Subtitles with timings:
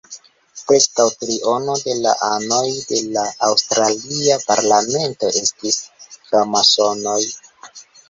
[0.69, 2.63] Preskaŭ triono de la anoj
[2.93, 5.81] de la aŭstralia parlamento estis
[6.19, 7.25] framasonoj.